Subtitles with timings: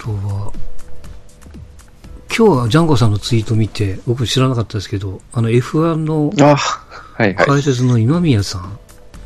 [0.00, 0.52] とは、
[2.34, 6.32] 今日はジャンゴさんのツイート見て、僕知らなかったですけど、あの F1 の。
[7.36, 8.78] 解説の今宮さん、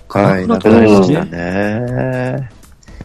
[0.09, 2.41] はい、くくなりましなりましたね。
[2.41, 2.51] ね。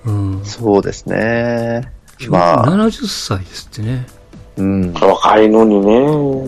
[0.03, 0.41] うん。
[0.43, 1.91] そうですね。
[2.19, 4.07] 今日まあ、70歳ですってね。
[4.57, 4.93] うん。
[4.93, 5.95] 若いのにね。
[5.95, 6.47] うん。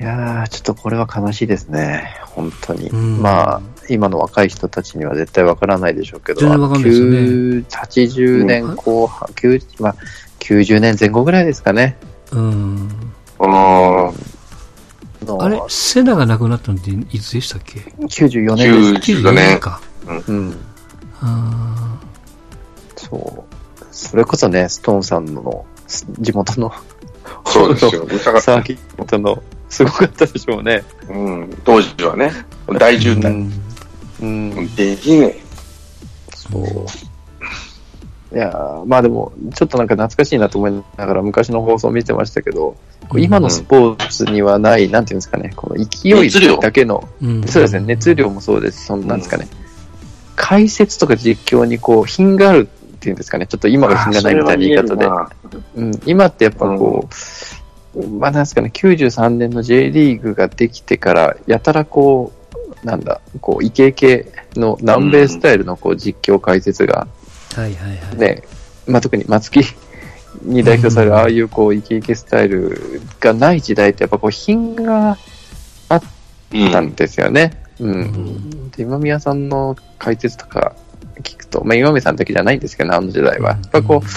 [0.00, 2.16] いやー、ちょっとこれは悲しいですね。
[2.22, 2.88] 本当に。
[2.90, 3.60] うんまあ、
[3.94, 9.94] 今の若い人たちには絶対わからないでしょうけど、全然わかんないですよね9 80年後半、90まあ、
[10.40, 11.96] 90年前後ぐらいですかね。
[12.32, 12.88] うん。
[13.40, 13.48] うん。
[15.26, 19.12] のあれ、セナが亡くなったのっていつでしたっけ？94年です。
[19.12, 19.58] 90だね。
[19.58, 19.80] か。
[20.06, 20.56] うん。
[21.20, 22.00] あ
[22.96, 23.84] そう。
[23.90, 25.66] それこそね、ストーンさんの
[26.20, 26.72] 地元の
[27.46, 28.02] そうですよ。
[28.02, 28.40] うるさかった。
[28.42, 30.84] サーキットのすごかったでしょうね。
[31.08, 31.58] うん。
[31.64, 32.32] 当時はね。
[32.78, 33.28] 大渋滞。
[33.28, 33.52] うん。
[34.20, 35.36] できね
[36.34, 36.64] そう。
[38.30, 42.76] いやーまあでも、ちょっとなんか懐かしいなと思いながら昔の放送を見てましたけど、
[43.16, 47.08] 今のスポーツにはない、なんていうんですかね、この勢いだけの。
[47.46, 48.82] そうですね、熱量もそうです。
[48.82, 49.48] し、そのなんですかね、
[50.36, 55.06] 解説とか実況にこう、品があるっていうんですかね、ちょっと今が品がないみたいな言い方で、
[55.76, 57.08] うん、今ってやっぱこ
[57.94, 62.37] う、まあなんですかね、93年の J リーグができてから、やたらこう、
[62.84, 67.06] なんだ、こう、イケイケの南米スタイルのこう実況解説が、
[67.54, 68.16] はいはいはい。
[68.16, 68.42] ね、
[68.86, 69.60] まあ、特に松木
[70.42, 75.16] に代表されるああいうこうイケイケスタイルがない時代ってやっぱこう品が
[75.88, 76.02] あっ
[76.52, 76.72] うん。
[76.72, 77.62] たんですよね。
[77.78, 78.70] うん。
[78.70, 80.74] で今宮さんの解説とか
[81.22, 83.50] 聞くと、まあ今宮さんだけじゃないんですけどね、あの時代は。
[83.50, 84.08] やっぱこう、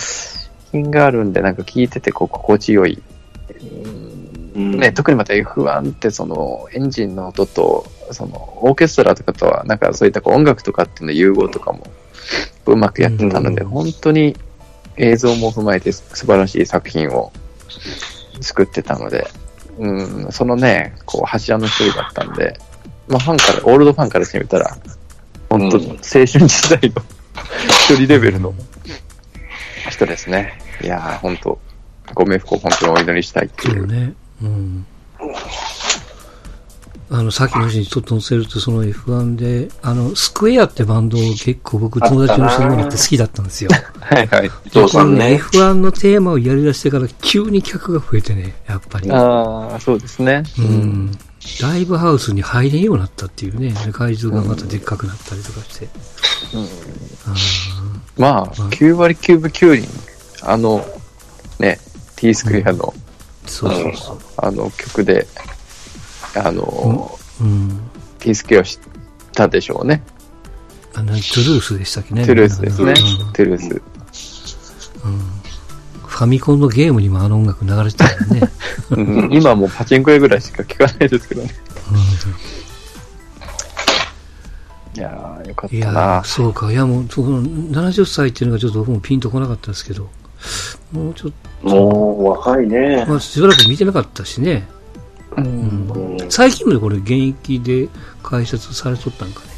[0.71, 3.01] 品があるんでなんか聞いててこう心地よい。
[4.55, 11.87] うんね、特にまた F1 ってそのエンジンの音とそのオーケストラとかとはなんかそういったこう音楽とかっていうの融合とかも
[12.65, 14.35] うまくやってたので、うん本当に
[14.97, 17.31] 映像も踏まえて素晴らしい作品を
[18.41, 19.27] 作ってたので、
[19.79, 22.57] うん、そのね、こう柱の一人だったんで、
[23.07, 24.77] まあファンから、オールドファンからしてみたら、
[25.49, 26.47] 本当、うん青春時代
[26.89, 27.01] の
[27.89, 28.53] 一人レベルの
[29.89, 30.59] 人ですね。
[30.83, 31.59] いやー、本当
[32.13, 34.13] ご冥福を本当にお祈りしたいっていうね。
[34.43, 34.85] うん。
[37.13, 43.69] あの、さっきの話にちょっと載せると、その F1 で、あの、スクエアってバンドを結構僕友達に教えてもらって好きだったんですよ。
[43.99, 44.45] はいはい。
[44.47, 45.37] 伊藤さんね。
[45.41, 49.11] F1 のテーマをやり出してから急に客が増えてね、やっぱり。
[49.11, 50.43] ああ、そうですね。
[50.57, 50.61] う。
[50.61, 51.11] ん。
[51.61, 55.89] ライブハウスに入れんようになったっていうね、会場がまたでっかくなったりとかして。
[57.25, 57.33] あ
[58.17, 59.87] まあ、9割9分9厘、
[60.43, 60.85] あの、
[61.59, 61.77] ね、
[62.15, 62.93] T スクエアの、ー
[63.47, 64.17] そうそうそう。
[64.37, 65.27] あの曲で、
[66.35, 67.79] あの、うん。
[68.19, 68.79] クエアを知っ
[69.33, 70.03] たでしょうね。
[70.93, 72.25] あの、トゥルースでしたっけね。
[72.25, 73.33] トゥルースですねうん。
[73.33, 73.81] トゥルース。
[76.05, 78.41] ファミコンのゲームにもあの音楽流れてたよね。
[78.91, 81.49] うん今もうパチンコ屋ぐらいしか聞かないですけどね。
[84.93, 86.23] いやー、よかっいやた。
[86.25, 86.71] そうか。
[86.71, 90.09] いや、もう、その70歳っていうのがちょっと僕もピンとこなかったですけど、
[90.91, 91.31] もうちょっ
[91.63, 93.11] もう若いねと、。
[93.11, 94.67] まあ、しばらく見てなかったしね。
[96.29, 97.89] 最近までこれ現役で
[98.23, 99.51] 解説されとったんかね。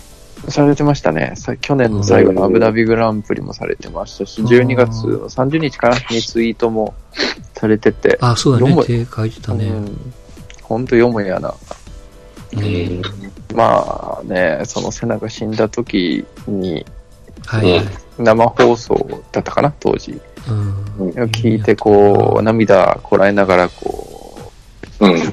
[0.52, 1.34] されてましたね。
[1.36, 6.94] さ去年の最後のアブダビグランプリもされてましたし、12月の30日からにツイートも
[7.54, 8.84] されてて、あ、そうだね。
[8.84, 9.66] 手書いてたね。
[9.68, 10.14] うん
[10.64, 11.54] 本当よもやな。
[12.54, 13.02] うん
[13.54, 16.86] まあね、そのセナが死んだ時に
[17.46, 17.86] はいはい。
[18.18, 18.96] 生放送
[19.32, 20.20] だったかな、当時。
[20.48, 24.03] うん聞いてこう、涙こらえながらこう、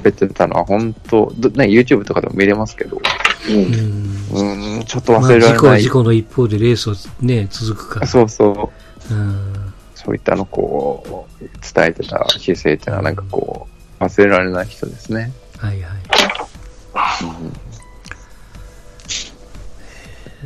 [0.01, 0.07] うん。
[0.07, 3.01] 喋ってたのは本当、どね、YouTube とかでも見れますけど、
[3.49, 5.81] うんうんうん、ちょっとまあ、忘れら事故はれない。
[5.83, 8.07] 事故の一方でレースをね、続くから。
[8.07, 8.71] そうそ
[9.09, 9.13] う。
[9.13, 9.73] うん。
[9.95, 13.67] そういったのをこう、伝えてた姿勢っていうのはなんかこ
[13.99, 15.31] う、忘れられない人ですね。
[15.57, 16.01] はいはい。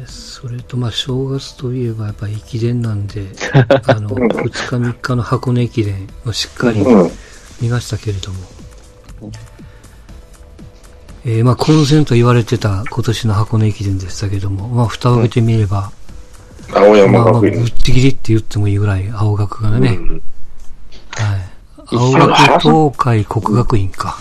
[0.05, 3.27] それと、まあ、正月といえばやっぱ駅伝なんで、
[3.87, 7.11] あの、2日3日の箱根駅伝をしっかりうん。
[7.61, 8.39] 見ましたけれども、
[11.27, 15.91] えーまあ、混戦と言われてた今年の箱根駅伝でしたけども、まあ、蓋を開けてみれば、
[16.71, 17.65] 青まあまあ、ぶっ山学院。
[17.65, 20.21] ちぎりって言ってもいいぐらい、青学がね、うん
[21.15, 21.55] はい。
[21.95, 24.17] 青学、東海、国学院か。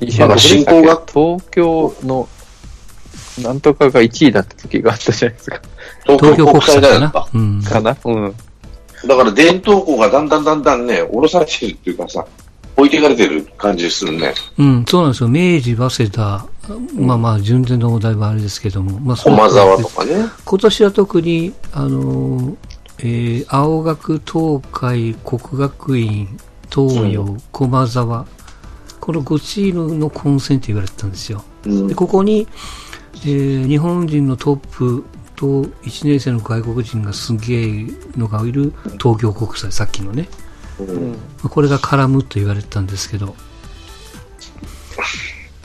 [0.00, 2.28] 一まだ進行が東京の、
[3.42, 5.60] なんとかが1位だった時があったじゃないですか。
[6.04, 7.26] 東京国際だよかな。
[7.32, 7.62] うん。
[7.62, 8.34] かなうん。
[9.06, 12.26] だから伝統校がだんだんだんだんね、降ろされてるっていうかさ、
[12.80, 14.34] 置いていかれてる感じするね。
[14.58, 15.28] うん、そうなんですよ。
[15.28, 16.46] 明治、早稲田、
[16.94, 20.26] まあまあ、順天堂もだいぶあれですけども、まあ、駒沢とかね。
[20.44, 22.56] 今年は特に、あのー
[23.02, 26.28] えー青学、東海、国学院、
[26.72, 28.26] 東洋、駒沢、
[29.00, 31.42] この5チームの混戦と言われてたんですよ。
[31.64, 32.46] うんで、ここに、
[33.24, 35.04] えー日本人のトップ
[35.36, 37.86] と1年生の外国人がすげえ
[38.16, 40.28] のがいる東京国際、さっきのね。
[41.48, 43.34] これが絡むと言われてたんですけど、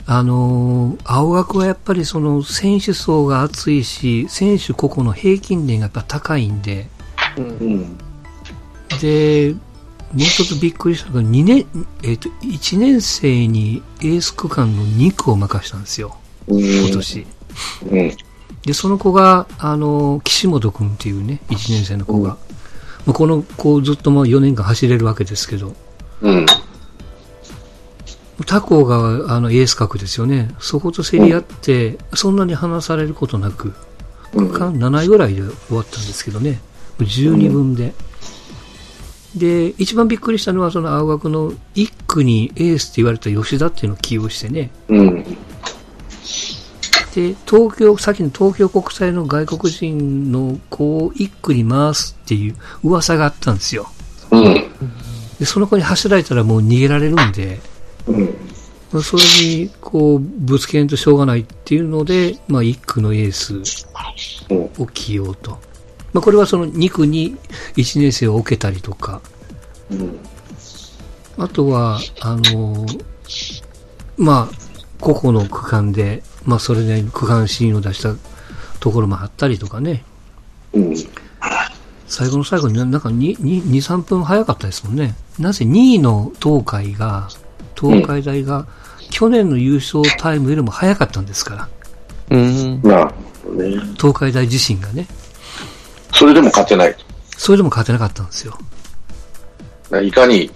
[0.08, 6.88] あのー青学はやっぱりその選手層が厚いし、選手個々の平均年がやっぱ高いんで、
[7.36, 7.98] うんうん。
[9.00, 9.54] で、
[10.12, 11.66] もう一つびっくりしたのが、2年、
[12.02, 16.16] えっ、と、1年生にエース区間の2区を任したんですよ、
[16.46, 16.60] うん。
[16.60, 17.26] 今年。
[17.90, 18.16] うん。
[18.62, 22.36] で、その子が、あの、岸本くんっていうね、1年生の子が、
[23.06, 25.74] まあこの子ずっとまあ4年間走れるわけですけど、
[26.20, 26.46] うん。
[28.44, 30.54] 他校があのエース格ですよね。
[30.58, 33.74] そこと競り合って、そんなに離されることなく、うん
[34.36, 36.60] 区間7位ぐらいで終わったんですけどね。
[36.98, 37.94] 12分で。
[39.34, 44.70] で、一番びっくりしたのは、その青学の1区にエースって言われた吉田っていうのを起用してね。
[44.88, 45.24] うん。
[47.16, 53.88] で、東京、さっきの東京国際の外国人の子を1区に回すっていう噂があったんですよ。
[54.30, 54.54] うん。
[55.38, 57.58] で、その子に走られたらもう逃げられるんで、
[58.06, 58.24] うん。
[58.92, 63.62] まあそれに、こう、ぶつけんとしょうがないっていうので、まあ、1区のエース
[64.50, 64.70] うん。
[64.76, 65.52] を起用と。
[66.12, 67.34] まあ、これはその2区に
[67.76, 69.22] 1年生を置けたりとか、
[69.90, 70.18] うん。
[71.38, 72.84] あとは、あの
[74.18, 74.56] まあ、
[75.00, 78.14] 個々の区間で、まあ、それなりに区間新を出した
[78.80, 80.04] ところもあったりとかね。
[80.72, 80.94] うん。
[82.06, 85.14] 最後の最後にななんか2、2、2 3分早かったですもんね。
[85.38, 87.28] なぜ2位の東海が、
[87.78, 88.66] 東海大が、
[89.10, 91.68] 去年の優勝タイムよりも早かったんですから。
[92.30, 92.82] うん。
[92.82, 93.10] なる
[93.44, 93.80] ほどね。
[93.96, 95.06] 東海大自身がね。
[96.12, 96.96] それでも勝てない。
[97.36, 98.56] それでも勝てなかったんですよ。
[100.02, 100.50] いかに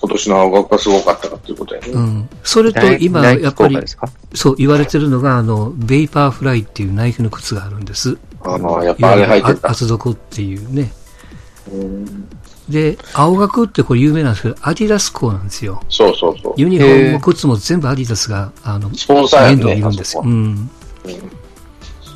[0.00, 1.88] 今年の青学がすごかったかっていうことやね。
[1.88, 2.28] うん。
[2.44, 4.08] それと今、やっぱり効果、ですか？
[4.34, 8.16] そう言われてるのが、あの、ベイパーフライっていうナイキの靴があるんです。
[8.42, 9.70] あの、やっぱあれ履いてた。
[9.70, 10.92] 厚底っていうね。
[11.72, 12.28] うん
[12.68, 15.80] で、青学ってこれ有名なんですけど、アディダス校なんですよ。
[15.88, 16.54] そうそうそう。
[16.58, 19.76] ユニフォームも靴も全部アディダスが、あの、スポンサーや面倒ね。
[19.78, 20.22] いるんですよ。
[20.22, 20.70] うん。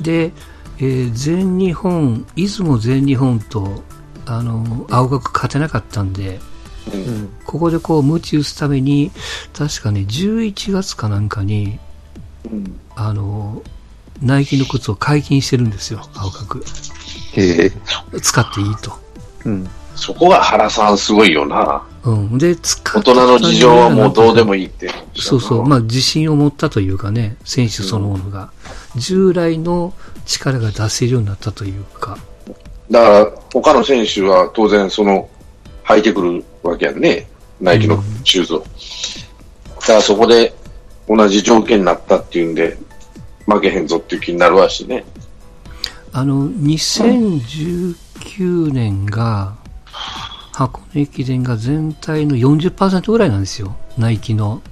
[0.03, 0.31] で、
[0.79, 3.83] えー全日本、出雲全日本と、
[4.27, 6.39] あの、青学勝てなかったんで、
[6.93, 7.29] うん。
[7.45, 9.11] ここでこう、鞭打つために、
[9.53, 11.79] 確かね、11月かなんかに、
[12.51, 13.63] うんあの、
[14.21, 16.65] ナイキの靴を解禁してるんですよ、青学。
[17.35, 17.73] へえ。
[18.21, 18.93] 使っていいと。
[19.45, 19.69] うん。
[19.95, 21.83] そこが原さんすごいよな。
[22.05, 22.39] うん。
[22.39, 24.63] で、使大って人の事情はもうどうでもいい。
[24.63, 24.91] いいって。
[25.15, 25.67] そうそう。
[25.67, 28.51] まあ、自信を持ったというかね、選手そのものが、
[28.97, 29.93] 従来の
[30.27, 32.19] 力が出せるようになったというか、
[32.91, 35.29] だから、他の選手は当然その、
[35.85, 37.27] 履いてくるわけやんね。
[37.61, 38.61] ナイキのシューズを。
[38.61, 38.65] だ
[39.87, 40.55] からそこで
[41.09, 42.79] 同じ条件になったっていうんで、
[43.47, 45.05] 負けへんぞっていう気になるわしね。
[46.13, 49.57] あの、2019年が、
[50.53, 53.75] 箱根駅伝が全体の40%ぐらいなんですよ。
[53.97, 54.63] ナイキの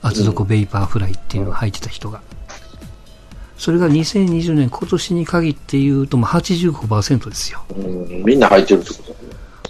[0.00, 2.20] 厚底ベイパーフライっていうのを履いてた人が。
[3.56, 7.64] それが2020年今年に限って言うともう85%ですよ。
[7.76, 9.14] うん、みんな履いてるってことだね。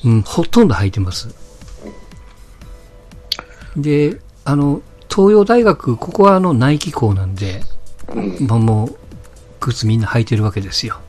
[0.04, 1.34] うん、ほとんど履いてます。
[3.82, 7.62] で、あの、東洋大学、ここはあの、ナイキ校なんで、
[8.14, 8.46] うん。
[8.46, 8.96] まあもう、
[9.60, 11.00] 靴みんな履いてるわけですよ。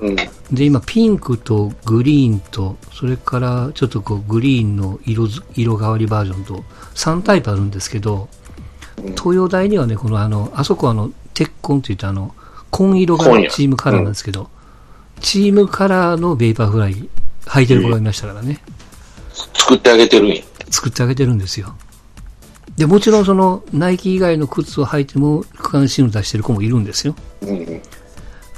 [0.00, 0.16] うん。
[0.16, 6.64] で、今、ピンクとグリーンと、それからちょっとこう、グリーンの色ず、色変わりバージョンと、
[6.94, 8.28] 3タイプあるんですけど、
[9.16, 12.34] 東洋大にはね、このあの、あそこはあの、鉄紺って言ってあの、
[12.70, 14.50] 紺色がチームカラーなんですけど、
[15.20, 17.08] チームカラーのベイパーフライ
[17.46, 18.60] 履いてる子がいましたからね。
[19.54, 20.42] 作ってあげてるんや。
[20.70, 21.74] 作ってあげてるんですよ。
[22.76, 27.14] で、もちろんその、ナイキ以外の靴を履いても、区間新を出してる子もいるんですよ。
[27.42, 27.82] うん。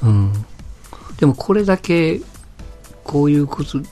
[0.02, 0.32] うん。
[1.18, 2.20] でもこれだけ、
[3.04, 3.82] こういう靴、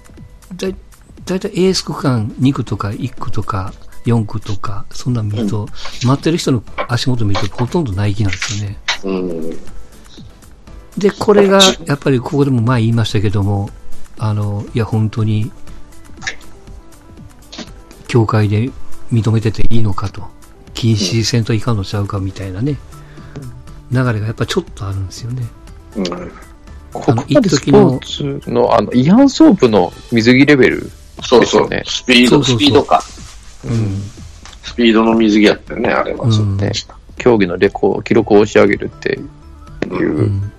[0.57, 0.77] だい
[1.25, 3.73] だいたいエース区間2区とか1区とか
[4.05, 5.69] 4区とか、そんなん見ると、
[6.05, 8.79] 待ってる人の足元見るとほとんどナイキなんですよね。
[9.05, 9.51] うん。
[10.99, 13.71] で、これが、やっぱりここでも前言いましたけども、
[14.19, 15.51] あの、いや、本当に、
[18.07, 18.71] 協会で
[19.15, 20.23] 認めてていいのかと、
[20.75, 22.77] 禁止せんといかんのちゃうかみたいなね、
[23.91, 25.43] 流れがやっぱちょっとあるんですよね。
[25.97, 26.05] うん。
[26.93, 30.91] ここまでスポーツの、あの、イアンソープの水着レベル。
[31.23, 31.69] そうそう。
[31.69, 33.03] ですよねスピード、そうそうそうスピードか。
[33.65, 34.03] うん。
[34.63, 36.25] スピードの水着やったよね、あれは。
[36.27, 36.73] うんね、
[37.17, 39.19] 競技のレコ記録を押し上げるって
[39.89, 40.53] いううん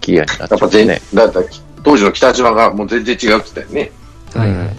[0.00, 1.00] ギアになっちゃやっぱ全、うね。
[1.12, 1.46] だったら
[1.82, 3.92] 当時の北島がもう全然違うって言ったよね。
[4.34, 4.76] はいはい。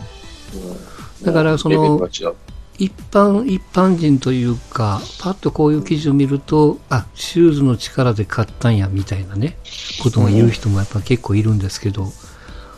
[1.24, 2.36] だからそのレベルが違う
[2.78, 9.58] 一般、一般人というか、パッとこういう記事を見ると、あ、シューズの力で買ったんや、みたいなね、
[10.04, 12.12] ことを言う人もやっぱ結構いるんですけど、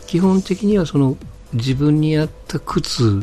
[0.06, 1.16] 基本的にはその、
[1.52, 3.22] 自分に合った靴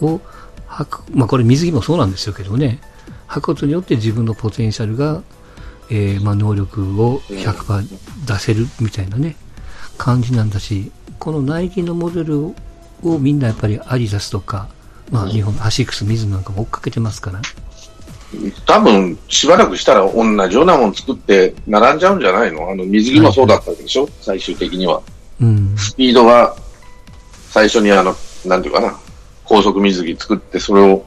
[0.00, 0.20] を
[0.68, 2.80] 履く、まあこれ水着もそうなんですよけどね、
[3.28, 5.22] 履くことによって自分のポテンシャルが、
[5.90, 9.36] えーまあ能力を100%出せるみたいなね、
[9.98, 12.54] 感じなんだし、このナイキのモデルを
[13.18, 14.68] みんなやっぱりアディダスとか、
[15.10, 17.40] まあ日本、アシックス、ミズノなんかも追っかけてますから。
[18.66, 22.68] 多分、しばらくしたら同じようなもの作って並んじゃうんじゃないの？
[22.68, 25.00] あの、水着もそうだったでしょ、最終的には。
[25.40, 25.74] うん。
[25.76, 26.56] スピードが、
[27.50, 28.98] 最初にあの、なんていうかな、
[29.44, 31.04] 高速水着作って、それを、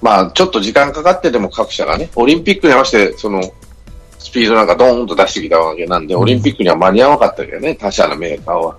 [0.00, 3.42] まあ、ちょっと時間かかってでも各社がね、オリンピックに合わせて、その、
[4.18, 8.76] スピードなんかドーンと出してきたわけなんで、うんオリンピックには間に合わなかったけどね、他社のメーカーは。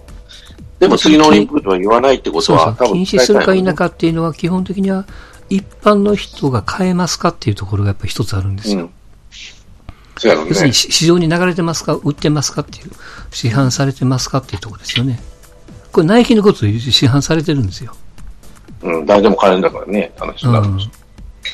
[0.79, 2.88] でも次のオリンピックとは言わないってことは、そうそう。
[2.88, 5.05] 多分禁止するか否かっていうのは基本的には
[5.50, 8.79] 一般の人が買えますかっていうところがやっぱり一つあるんですよ。
[8.79, 8.89] うん。
[10.17, 10.74] そうやろうね要するに。
[10.74, 12.91] し市場に流れてますか売ってますかっていう、
[13.32, 15.20] 市販されてますかっていうところですよね。
[15.91, 17.96] これナイキのことで市販されてるんですよ。
[18.82, 20.60] うん、誰でも買えるんだからね、あの人だ。
[20.60, 20.79] うん。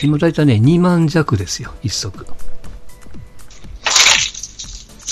[0.01, 2.25] 今大体ね、2万弱ですよ、一足。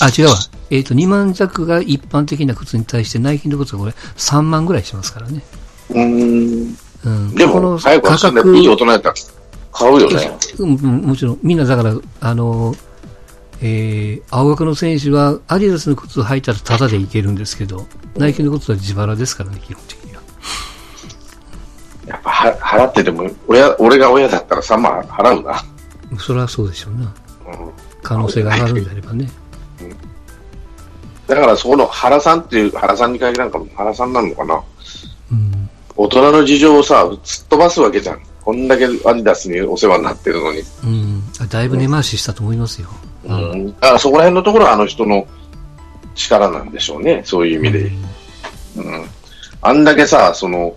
[0.00, 0.36] あ、違うわ。
[0.70, 5.42] えっ、と、2万弱が一般的な靴に対して、ナイキの靴がこれ3万ぐらいしますからね。
[5.90, 6.76] うーん。
[7.04, 7.34] うん。
[7.34, 9.14] でも、この価格、いい大人やったら
[9.72, 10.38] 買うよね。
[10.58, 12.74] うん、うんもちろん、みんなだから、あの、
[13.62, 20.22] えー、青学の選手は、アディダスの靴を履いたらタダでいけるんですけど、ナイキの靴は自腹ですからね、基本的には。
[22.06, 25.62] やっぱは払ってでも、親、俺が親だったら3万払うな。
[26.18, 27.00] それはそうでしょうな。
[27.04, 27.70] うん
[28.02, 29.28] 可能性が上がるんであればね。
[31.30, 34.60] だからそこの原さんっていう、原さんに限らんかも、原さんなのかな。
[35.30, 35.70] うん。
[35.96, 38.20] 大人の事情をさ、突っ飛ばすわけじゃん。
[38.42, 40.60] こんだけアディダスにお世話になってるのに。
[40.82, 41.22] うん。
[41.40, 42.88] あだいぶ根回ししたと思いますよ。
[43.24, 43.66] うん。
[43.66, 45.24] だからそこら辺のところはあの人の
[46.16, 47.22] 力なんでしょうね。
[47.24, 47.92] そういう意味で。
[48.76, 49.06] うん。
[49.62, 50.74] あんだけさ、その、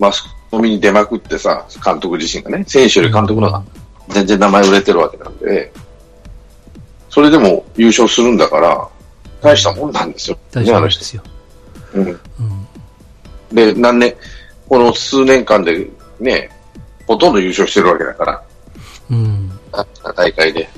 [0.00, 3.64] マスコミに出まくってさ、監督自身がね、選手より監督の方が
[4.08, 5.72] 全然名前売れてるわけなんで、
[7.08, 8.88] それでも優勝するんだから、
[9.42, 10.38] 大したもんなんですよ。
[10.50, 11.00] 大ね、あの人。
[11.00, 11.22] 丈夫ですよ。
[11.94, 12.20] うん。
[13.50, 13.74] うん。
[13.74, 14.14] で、何年、
[14.68, 15.88] この数年間で
[16.20, 16.50] ね、
[17.06, 18.42] ほとんど優勝してるわけだから、
[19.10, 19.50] うん。
[19.72, 19.84] あ
[20.14, 20.68] 大会で。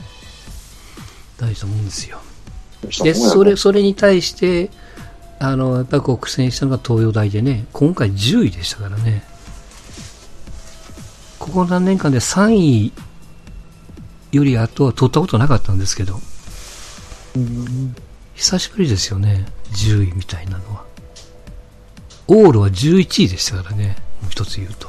[1.38, 2.18] 大したもんですよ。
[3.02, 4.70] で、それ、それに対して、
[5.38, 9.24] あの、やっぱりこう苦戦したのが東洋大でね、今回10位でしたからね。
[11.38, 12.92] ここ何年間で3位
[14.32, 16.20] より後は取ったことなかったんですけど、
[18.34, 20.84] 久しぶりですよね、10位みたいなのは。
[22.26, 24.88] 往路は11位でしたからね、もう一つ言うと。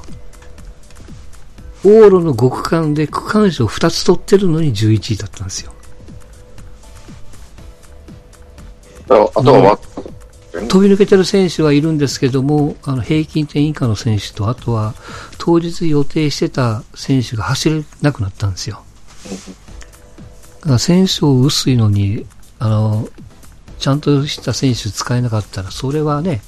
[1.84, 5.74] 往路の5区間で区間賞2つ取ってるのに11位だったんですよ。
[9.08, 9.80] だからあとはわ、
[10.68, 14.96] 飛び抜けてる選手はいるんですけども、あの平均点以下の選手と、あとは
[15.38, 18.82] 当日予定してた選手が走れなくなったんですよ。
[20.62, 22.26] だから選手を薄いのに、
[22.58, 23.08] あの、
[23.80, 26.42] ちゃんとした選手使えなかったら、それはね、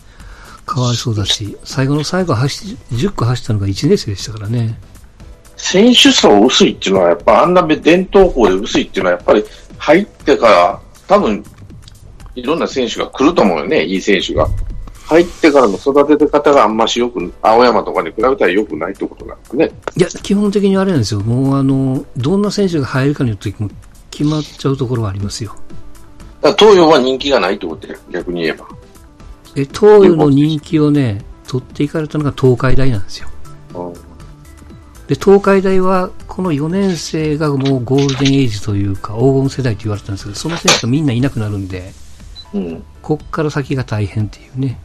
[0.65, 4.77] かわいそうだし、最後の最後走っ、10個走ったのが1年生でしたからね。
[5.55, 9.43] 選手層薄いっていうのは、やっぱあんな伝統校で薄いっていうのは、やっぱり
[9.77, 11.43] 入ってから、多分、
[12.35, 14.47] いろんな選手が来ると思うよね、いい選手が。
[15.07, 19.71] 入ってからの育て方があんましよく、青山とかに比べたら良くないってことなんですね。
[19.95, 21.21] いや、基本的にあれなんですよ。
[21.21, 23.69] もうあの、どんな選手が入るかによっても
[24.11, 25.55] 決まっちゃうところはありますよ。
[26.51, 28.67] だ東洋は人気がないってことで、逆に言えば。
[29.55, 33.29] え、東洋の人気をね、取っていかれたのが東海大なんですよ。
[35.07, 41.93] で、東海大は、この4年生がもうゴールデンエイジというか、黄金世代と言われてたんですけど、その選手がみんないなくなるんで、
[42.53, 42.83] うん。
[43.01, 44.79] こっから先が大変っていうね。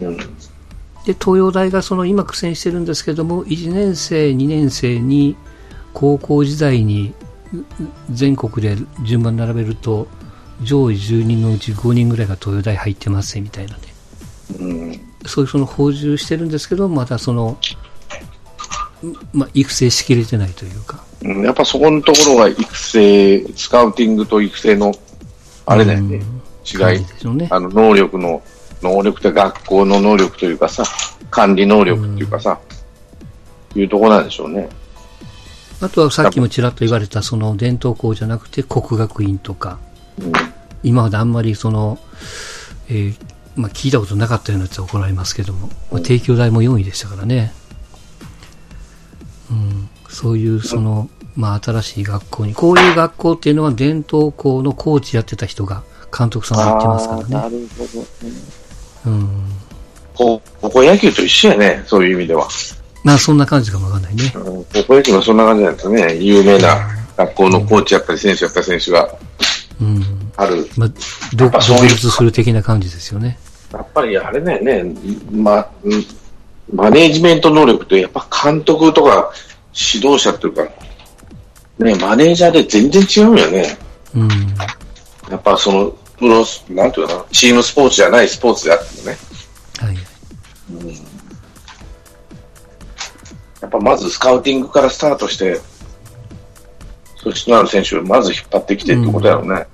[0.00, 0.16] うん。
[0.16, 5.36] で、東洋大がその今苦戦してるんですけども、1年生、2年生に、
[5.92, 7.12] 高校時代に
[8.10, 10.06] 全国で順番並べると、
[10.62, 13.82] 上位10人のうち5人ぐらいが東洋大入ってますね、みたいなね。
[14.58, 15.00] うん。
[15.26, 17.58] そういうその補充してるんですけど、またその、
[19.02, 21.04] んまあ、育成しきれてないというか。
[21.22, 24.94] うんやっぱそこのところが育成、スカウティングと育成の、
[25.66, 26.38] あれだよね、うん
[26.68, 27.04] 違い。
[27.04, 27.48] でしょうね。
[27.50, 28.42] あの、能力の、
[28.82, 30.84] 能力って学校の能力というかさ、
[31.30, 32.60] 管理能力っていうかさ、
[33.74, 34.68] いうところなんでしょうね。
[35.80, 39.87] あとはさっきもちらっと言われた、その伝統校じゃなくて国学院とか、うん。
[40.82, 41.98] 今まであんまりその、
[42.88, 43.14] えー
[43.56, 47.52] まあ、聞いたことなかったようなやつは怒られますけども、まあ、提供代も4位でしたからね。
[49.50, 55.82] うん、そういう、その、まあ、新しい学校に、こういう学校っていうのは伝統校のコーチやってた人が
[56.16, 57.58] 監督さんが言ってますからなね。
[57.60, 57.86] るほ
[59.04, 59.10] ど。
[59.10, 59.28] うん。
[60.14, 62.46] 高校野球と一緒やね、そういう意味では。
[63.02, 64.32] まあ、そんな感じかもわかんないね。
[64.36, 66.16] うん高校野球もそんな感じなんですね。
[66.16, 69.08] 有名な学校のコーチやったり選手やったり選手が
[69.80, 70.32] うん。
[70.36, 70.68] ある。
[70.76, 70.90] まあ、
[71.34, 71.52] 独
[71.86, 73.38] 立する的な感じですよね。
[73.72, 74.94] やっぱりあれだよね、
[75.30, 76.04] ま、うん
[76.72, 79.32] マネージメント能力ってやっぱ監督とか
[79.74, 80.64] 指導者っていうか、
[81.78, 83.78] ね、マネージャーで全然違うよね。
[84.14, 84.28] うん。
[85.30, 89.16] やっぱその、プロス、なんていうかな、チームスポーツじゃないスポーツであってもね。
[89.78, 89.96] はい。
[93.60, 95.60] やっぱまずスカウティングからスタートして、
[97.18, 99.66] 素質のある選手をまず引っ張ってきてってことやろうね。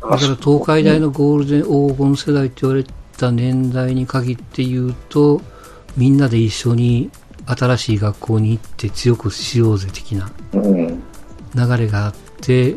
[0.00, 2.84] だから東海大のゴールデン黄金世代って言われ
[3.16, 5.40] た年代に限って言うと、
[5.96, 7.10] みんなで一緒に
[7.46, 11.02] 新しい学校に行って強くしようぜ的なうん。
[11.54, 12.76] 流れがあって、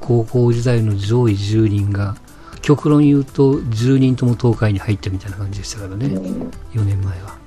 [0.00, 2.16] 高校時代の上位10人が、
[2.62, 7.39] 極論言うと10人とも東海に入ったみたいな感じでしたからね、4年前は。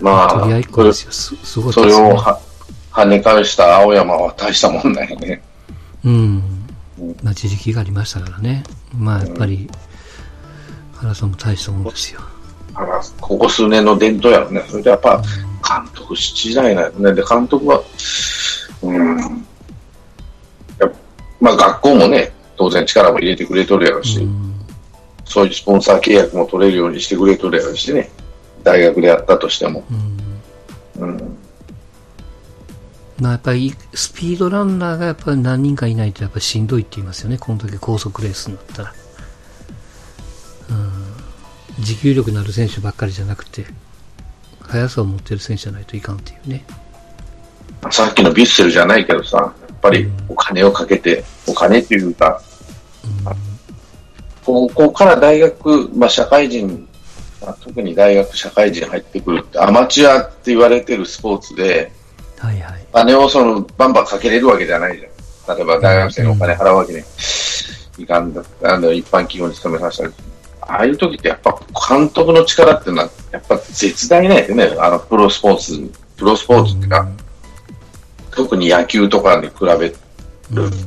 [0.00, 1.12] まあ取り合いっ、こですよ。
[1.12, 1.86] すすごかったそ。
[1.86, 2.40] れをは
[2.92, 5.42] 跳ね返した青山は大したもんだよね。
[6.04, 6.42] うん。
[7.22, 8.64] まあ、自力がありましたからね。
[8.96, 9.68] まあ、やっぱり、
[10.94, 12.20] 原さんも大したもんですよ。
[13.20, 14.64] ここ数年の伝統やろね。
[14.68, 15.22] それでやっぱ、
[15.66, 17.14] 監督時代なんやね。
[17.14, 17.82] で、監督は、
[18.82, 19.18] うん。
[20.78, 20.92] やっ
[21.40, 24.46] まあ学校もね、当然力も入れてくれとるやろし、うん
[25.26, 28.10] そういうスポンサー契約も取れるようにしてくれとるやろしね。
[28.66, 29.84] 大学でやったとしても。
[29.88, 31.38] うんうん。
[33.20, 38.94] まあ、やっぱりスピードランナーがやっぱり何人かいないとやっぱりしんどいって言いますよね、この時高速レースになったら。
[40.70, 43.64] うん、持久力のある選手ばっかりじゃなくて、
[44.62, 46.66] 速さを持ってる選手じゃないといかんっていうね。
[47.92, 52.42] さっきのビッセルじゃないけどさ、やっぱりお金をかけて、お金っていうか、
[54.44, 56.88] 高校から大学、まあ社会人、
[57.46, 61.92] まあ特に大学社会人入ってくるって、アマチュアって言われてるスポーツで、
[62.38, 62.86] はいはい。
[62.92, 65.56] 金をそのバンバンかけれるわけじゃないじゃん。
[65.56, 67.02] 例えば大学生にお金払うわけに
[67.98, 70.12] いかんだ、あの一般企業に勤めさせたり。
[70.60, 71.56] ああいう時ってやっぱ
[71.88, 74.76] 監督の力っていうのはやっぱ絶大なんですよね。
[74.80, 77.08] あのプロスポーツ、プロスポーツっていうか、
[78.32, 79.96] 特に野球とかに比べる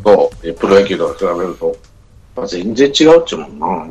[0.03, 1.77] と、えプロ野球とか比べると、
[2.45, 3.87] 全然違うっちゅうもんな。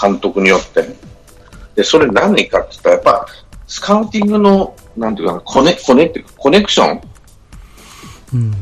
[0.00, 1.09] 監督によって。
[1.74, 3.26] で、それ何かって言ったら、やっぱ、
[3.66, 7.00] スカウティングの、なんていうかな、コネ、コネっていうか、コネクション？
[8.34, 8.54] うん。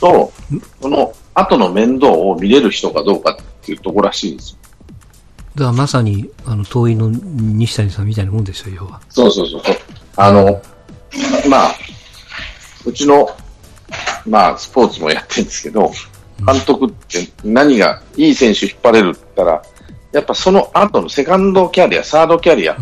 [0.00, 0.32] と、
[0.80, 4.58] その後の面倒を見れる人かどうかっていうところらしいんですよ。
[5.54, 9.00] だからまさに、あの、遠いの西谷さんみたいなもんでしょ、要は。
[9.08, 9.76] そうそうそうそう。
[10.16, 10.60] あの、
[11.48, 11.74] まあ、
[12.84, 13.30] うちの、
[14.26, 15.90] まあ、スポーツもやってるんですけど、
[16.46, 19.62] 監督って何がいい選手引っ張れるって言ったら、
[20.16, 22.76] やっぱその後のセカンドキャリア、サードキャリア。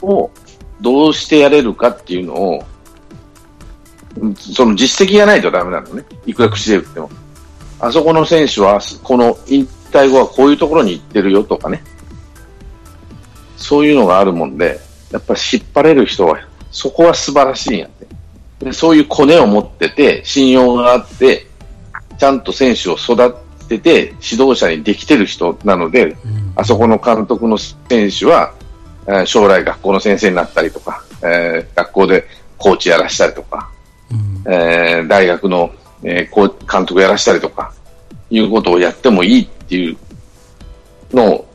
[0.00, 0.30] を
[0.80, 2.64] どうしてやれるかっていうのを、
[4.20, 6.04] うんその実績がないとダメなのね。
[6.26, 7.10] いくら口で言っても。
[7.80, 11.82] あそこの選手は、この引退後はこういうところに行ってるよとかね。
[13.56, 14.78] そういうのがあるもんで、
[15.10, 16.38] やっぱり引っ張れる人は、
[16.70, 18.06] そこは素晴らしいんやって。
[18.64, 21.48] でそういうコネを持ってて、信用があって、
[22.16, 23.36] ちゃんと選手を育
[23.68, 28.52] てて、指導者にできてる人なので、うんあそこの監督の選手は、
[29.06, 32.24] えー将来学校の先生になったりとか、えー学校で
[32.56, 33.70] コーチやらしたりとか、
[34.10, 35.70] うんえー大学の、
[36.02, 37.72] えー監督やらしたりとか、
[38.30, 39.96] いうことをやってもいいっていう
[41.12, 41.48] のを、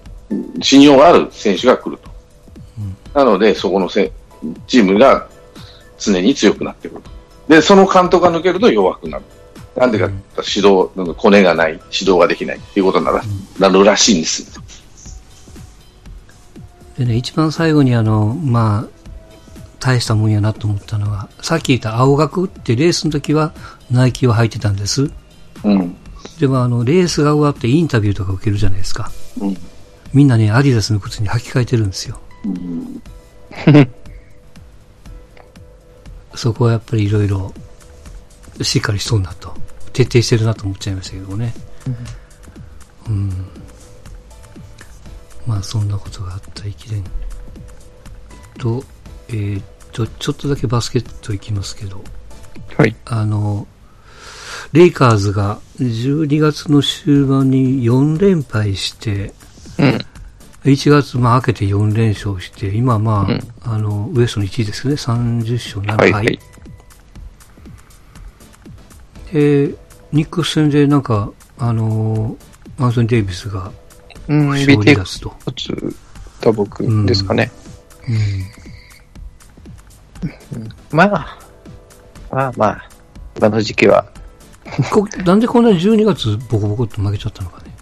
[0.62, 2.10] 信用がある選手が来ると。
[3.13, 4.12] なので、そこのせ
[4.67, 5.28] チームが
[5.99, 7.10] 常に強くなってくると。
[7.47, 9.23] で、その監督が抜けると弱くなる。
[9.76, 10.06] なんでか
[10.38, 13.24] 指導、なんかコネがない、指導ができないっていうことなら、
[13.60, 14.64] なるらしいんですよ。
[16.98, 19.04] でね、一番最後にあの、まあ、
[19.80, 23.54] 大したもんやなと思ったのは、さっき言った青学ってレースの時は
[23.90, 25.12] ナイキを履いてたんです。
[25.64, 25.96] うん。
[26.40, 29.12] でもあの、レースが終わってインタビューとか受けるじゃないですか。
[29.42, 29.58] うん。
[30.14, 32.20] みんなね、アディダスの靴に履き替えてるんですよ。
[36.36, 37.54] そこはやっぱりいろいろ
[38.62, 39.54] しっかりしそうなと、
[39.94, 41.54] 徹底してるなと思っちゃいましたけどもね。
[43.08, 43.30] うん。
[45.46, 47.04] まあそんなことがあった駅伝
[48.58, 48.84] と、
[49.30, 52.04] えーっと、ちょっとだけバスケットいきますけど、
[52.78, 52.96] はい。
[53.06, 53.68] あの、
[54.72, 59.34] レイカーズが12月の終盤に4連敗して、
[59.78, 60.00] うん。
[60.63, 64.96] 1月、まあ、明けて4連勝して、今、まあ、うんあの、ウエストの1位ですね。
[64.96, 66.12] 30勝7敗。
[66.12, 66.39] はいはい。
[69.34, 69.74] で、
[70.12, 72.38] ニックス戦でなんか、あの、
[72.80, 73.72] アンソニー・デイビスが
[74.28, 75.34] うん、負傷を離 BT 脱と。
[76.41, 77.52] 打撲ですかね。
[80.91, 81.38] まあ、
[82.32, 82.89] まあまあ、
[83.38, 84.06] 今の時期は。
[84.91, 87.74] こなんでこんなに12月ボコボコって負けちゃったのかね。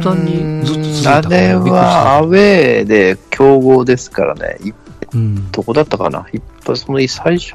[0.00, 4.56] 途端にずっと続いたあれはアウェーで強豪ですからね。
[4.64, 4.72] い
[5.12, 5.50] うん。
[5.52, 7.54] どこだったかな一発、その最初、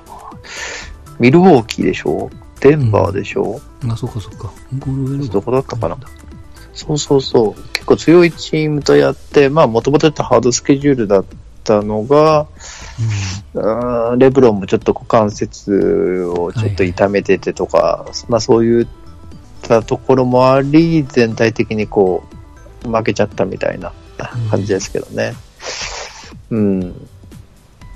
[1.20, 2.30] ミルウォーキーでしょ
[2.62, 4.52] デンバーでしょ、あ、そっかそっか。
[5.32, 5.98] どこだったかな
[6.74, 7.74] そうそうそう。
[7.74, 11.26] 結構強いチームとやって、まあ、もともとハードスケジュールだっ
[11.64, 12.48] たのが、
[13.56, 18.88] あーレブロンもちょっと股関節をちょっと痛めててとか、まあそういっ
[19.62, 22.24] たところもあり、全体的にこ
[22.86, 23.92] う、負けちゃったみたいな
[24.50, 25.34] 感じですけどね。
[26.50, 27.08] うん。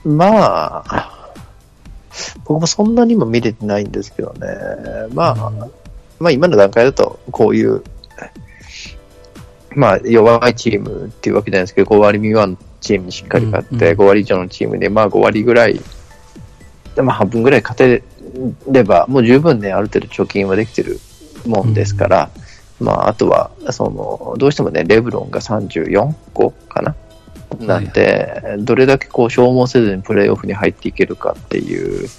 [0.03, 1.12] まあ、
[2.45, 4.47] 僕もそんなにも見れてないんですけどね。
[5.13, 5.51] まあ、
[6.19, 7.83] まあ今の段階だと、こういう、
[9.75, 15.79] まあ弱いチームっていうわけじゃないですけど、5割未満のチームにしっかり勝って、うんうん5割以上のチームで、まあ5割ぐらい、
[16.97, 18.03] まあ半分ぐらい勝て
[18.69, 20.99] れば、もう十分ね、ある程度貯金はできてる
[21.45, 22.29] もんですから、
[22.79, 26.95] まああとは、その、どうしてもね、レブロンが34個かな
[27.59, 32.09] なんで、どれだけこう消耗せずにプレーオフに入っていけるかっていう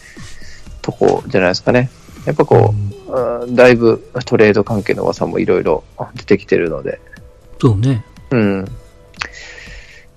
[0.82, 1.90] とこじゃないですかね。
[2.24, 2.74] やっぱこ
[3.08, 5.84] う、うんだいぶトレード関係の噂もいろいろ
[6.14, 7.00] 出てきてるので、
[7.60, 8.04] そうね。
[8.30, 8.64] うん。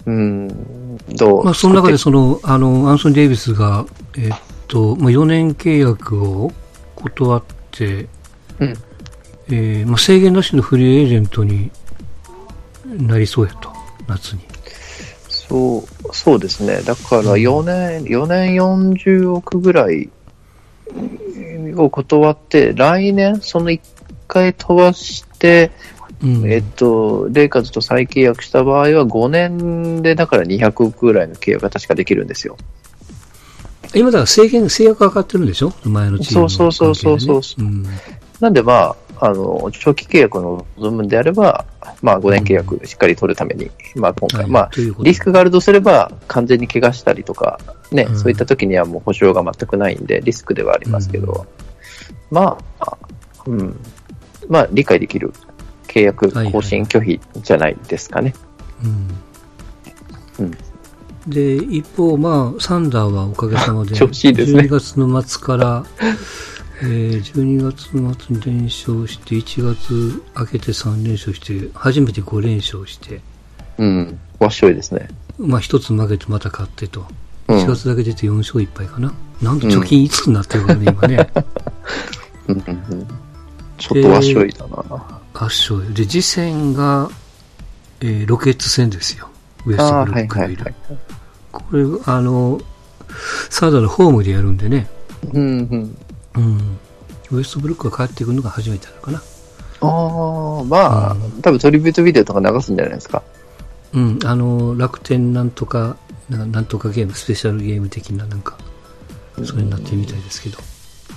[0.06, 1.43] うん、どう？
[1.43, 3.86] まあ、その中で作その、あの、アンソニー・デイビスが、
[4.17, 4.32] えっ
[4.67, 6.52] と、まあ、4年契約を
[6.96, 8.08] 断って、
[8.60, 8.74] うん
[9.50, 11.72] えーまあ、制限なしのフリーエージェントに
[12.86, 13.72] なりそうやと、
[14.08, 14.41] 夏に。
[15.49, 15.83] そう、
[16.13, 16.81] そうですね。
[16.81, 20.10] だから4年、4年40億ぐらい
[21.75, 23.79] を断って、来年その1
[24.27, 25.71] 回飛ばして、
[26.21, 26.51] うん。
[26.51, 32.57] えっと、レイカーズと再契約した場合は5年でだから200億ぐらいの契約が確かできるんですよ。
[33.93, 35.71] 今だから制限、制約がかかってるんでしょ？
[35.83, 36.49] 前のチームのね。
[36.55, 37.86] そうそうそうそうそううん。
[38.39, 41.65] なんでまあ、あの、長期契約を望むんであれば、
[42.02, 44.52] まあ5年契約しっかり取るために、まあ今回、はい。
[44.52, 44.71] まあ
[45.04, 47.60] リスクがあるとすれば完全に怪我したりとか、
[47.91, 48.19] ね、うん。
[48.19, 51.45] そういった時にはもう保証が全くないんでリスクではありますけど、
[52.32, 52.97] まあ、
[53.45, 53.80] うん、
[54.50, 55.34] まあ理解できる
[55.88, 58.34] 契約更新拒否じゃないですかね。
[60.39, 60.45] うん。
[60.45, 60.58] うん。
[61.28, 64.62] で、一方、まあ、サンダーはおかげさまで、 調子いいですね。
[64.62, 65.86] 12月の末から、
[66.80, 73.22] えー、12月の末に連勝して、1月明けて3連勝して、初めて5連勝して、
[73.78, 75.08] うん、わっしょいですね。
[75.40, 77.18] まあ、一つ負けてまた勝ってと、うん
[77.50, 79.13] 1月だけ出て4勝1敗かな。
[79.42, 81.30] なんと貯金いつになってるかね、今ね。
[82.50, 83.08] うんうんうん
[83.78, 85.22] ちょっとわっしょいだな。
[85.34, 87.10] 圧勝で、次戦が、
[88.02, 89.30] えーロケッツ戦ですよ。
[89.66, 90.63] ウエストブルはいックのいる。
[90.63, 91.00] はいはい。
[91.52, 92.60] これ、あの、
[93.50, 94.88] サーダーのホームでやるんでね、
[95.32, 95.44] うんう
[95.78, 95.98] ん。
[96.38, 96.80] うん。
[97.32, 99.21] ウエストブルックが帰ってくるのが初めてなのかな。
[99.82, 103.23] ああ、まあ、うん多分トリビュートビデオとか流すんじゃないですか。
[103.93, 104.19] うん。
[104.23, 105.97] あの、楽天なんとか、
[106.30, 108.58] ななんとかゲーム、スペシャルゲーム的な、なんか、
[109.43, 110.58] それになってるみたいですけど。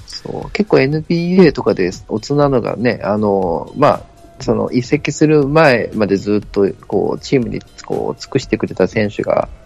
[0.06, 4.02] そう、結構 NBA とかでおつなのがね、あの、まあ、
[4.40, 9.59] その移籍する前までずっとこうチームにこう尽くしてくれた選手が、うん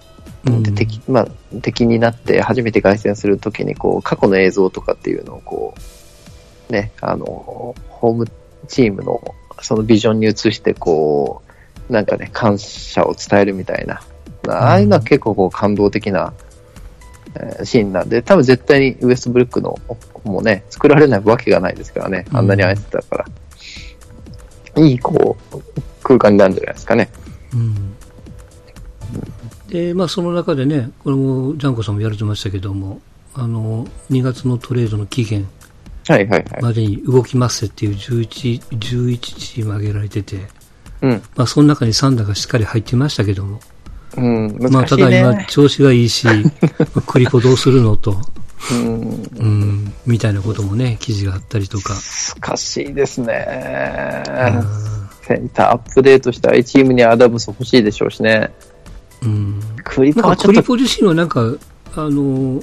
[0.44, 1.28] で敵まあ、
[1.62, 5.74] 敵になって初めて凱旋するときにこう過去の映像とかっていうのをこ
[6.68, 8.28] う、ね、あの、ホーム
[8.68, 9.22] チームの
[9.62, 11.42] そのビジョンに移してこ
[11.88, 14.02] う、なんかね、感謝を伝えるみたいな、
[14.48, 16.34] ああいうのは結構こう感動的な、
[17.36, 19.78] えーシーンなんで、多分絶対にウエストブルックの
[20.24, 23.24] もね、作られないわけがないですからね、あんなに愛せてたか
[24.76, 24.82] ら。
[24.84, 25.58] いい、こう、
[26.02, 27.08] 空間になるんじゃないですかね。
[27.54, 27.96] うん。
[29.74, 33.00] で、まあ、その中でね、これも、ジャンコさんもやれてましたけども、
[33.34, 35.48] あの、2月のトレードの期限。
[36.62, 40.36] までに動きますっていう11、11チーム挙げられてて、
[41.02, 41.10] うん。
[41.34, 43.58] まあ、その中にサンダーがしっかり入ってましたけども、
[44.16, 44.84] うん、まあ。
[44.84, 46.32] ただ今、調子がいいし、 ま
[46.96, 48.16] あクリコどうするのと、
[48.70, 51.94] うん、うん、みたいなこともね、記事があったりとか、
[52.40, 54.22] 難しいですね。
[54.28, 58.52] うんセンターアップデートしたいチームにアダムス欲しいでしょうしね。
[59.24, 59.60] うん。
[59.84, 61.40] クリなんかクリポ自身はなんか、
[61.94, 62.60] あの、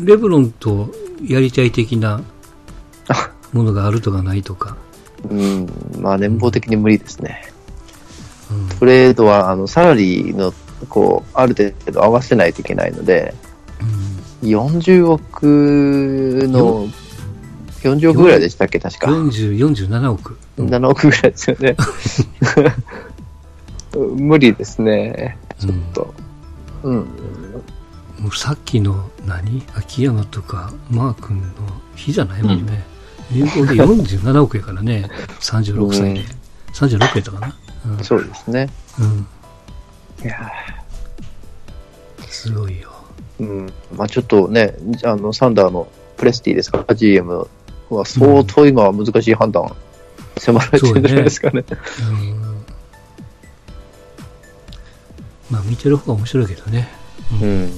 [0.00, 0.90] レブロンと
[1.26, 2.22] やりたい的な
[3.52, 4.76] ものがあるとかないとか。
[5.28, 5.66] うん。
[6.00, 7.42] まあ、年俸的に無理ですね。
[8.50, 8.78] うん。
[8.78, 10.52] トレードは、あの、サラリーの、
[10.88, 13.34] こう、ある程度合わせないといけないので、
[14.42, 16.88] 40億の、
[17.82, 19.08] 40億ぐらいでしたっけ、確か。
[19.08, 20.38] 40、47億。
[20.58, 21.76] うん7億ぐらいですよね。
[24.16, 25.38] 無理ですね。
[25.58, 26.14] ちょっと。
[26.82, 26.96] うん。
[28.20, 29.62] もうさっきの何？
[29.74, 31.46] 秋山とかマー君の
[31.94, 32.84] 日じゃないもんね。
[33.30, 35.10] 年俸で47億やからね。
[35.40, 36.20] 36歳で。
[36.72, 37.56] 36やったかな？
[37.86, 38.04] うん。
[38.04, 38.68] そうですね。
[38.98, 39.26] うん。
[40.24, 40.50] いや
[42.28, 42.90] すごいよ。
[43.40, 43.72] うん。
[43.96, 47.46] まあちょっとね、あの、サンダーのプレスティですか、GM
[47.90, 49.76] は相当今は難しい判断
[50.38, 51.64] 迫られてるんじゃないですかね。
[51.68, 52.45] うん。
[55.50, 56.88] まあ見てる方が面白いけどね。
[57.40, 57.70] うん。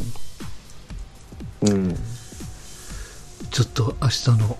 [1.62, 1.94] うん。
[3.50, 4.58] ちょっと明日の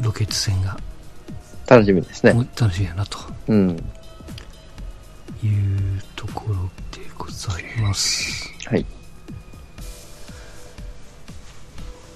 [0.00, 0.78] ロケット戦が
[1.66, 2.32] 楽しみですね。
[2.58, 3.70] 楽しみやなとうん。
[5.42, 6.54] いうところ
[6.92, 8.52] でございます。
[8.66, 8.84] はい。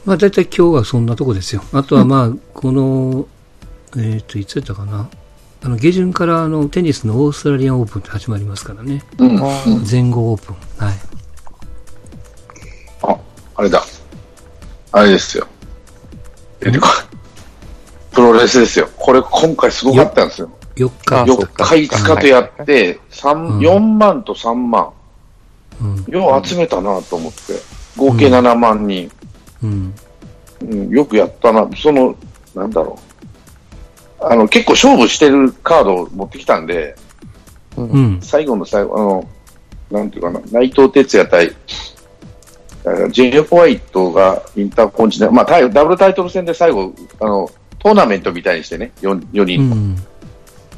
[0.05, 1.62] まあ大体今日はそんなとこですよ。
[1.72, 3.29] あとはまあ、この、
[3.96, 5.09] えっ、と、いつやったかな。
[5.62, 9.05] あの、下旬からあの、テニスのオーストラリアンオープンって始まりますからね。
[9.18, 9.85] うん。
[9.85, 10.57] 全豪オープン。
[10.85, 10.94] はい。
[13.03, 13.16] あ、
[13.57, 13.83] あれだ。
[14.92, 15.46] あれですよ。
[16.61, 16.90] 出てこい
[18.14, 18.88] プロレスですよ。
[18.96, 20.51] これ今回すごかったんですよ。
[20.77, 21.20] 4日。
[21.20, 24.90] あ4日5日とやって、三うん4万と3万。
[25.81, 26.05] うん。
[26.09, 27.38] よう集めたなと思って。
[27.96, 29.11] 合計7万人。
[29.62, 29.94] うん。
[30.62, 31.68] うん、よくやったな。
[31.77, 32.14] その、
[32.55, 33.10] なんだろう。
[34.21, 36.95] あの、結構勝負してるカードを持ってきたんで、
[37.77, 38.19] うん。
[38.21, 39.29] 最後の最後、あの、
[39.91, 41.49] なんていうかな、内藤哲也対、
[43.11, 49.97] ジェイ・ホワイトがインターコンチネまあ、ダブルタイトル戦で最後、あの、トーナメントみたいにしてね、4, 4う人、ん。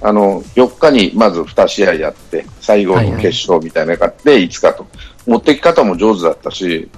[0.01, 4.87] あの、4日にまず2試合やって、最後の決勝みたいなのがあって、5日と。
[5.27, 6.89] 持ってき方も上手だったし、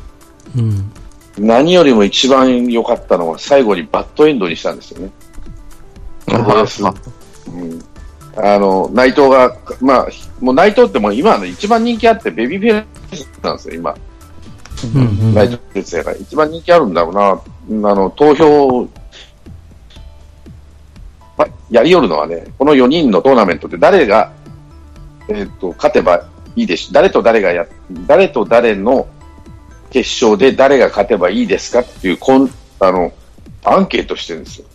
[0.57, 0.93] うん。
[1.39, 5.11] 何よりも一番良かったのは最後にバッドエンドにしたんですよね。
[8.37, 10.09] あの、内藤が、まあ、
[10.41, 13.95] もう内藤ってもう今の一番人気あってベビーフェイスなんですよ、今。
[14.95, 15.01] うん。
[15.01, 15.35] うん。
[15.35, 17.91] 内藤哲也が一番人気あるんだろうな。
[17.91, 18.89] あの、投票、
[21.37, 24.33] まあ、やりよるのはね、この4人のトーナメントで誰が、
[25.29, 26.93] えっ、と、勝てばいいです。
[26.93, 27.67] 誰と誰がや、
[28.07, 29.07] 誰と誰の
[29.91, 33.13] 決勝で誰が勝てばいいですかっていう、こん、あの、
[33.65, 34.67] アンケートしてるんですよ。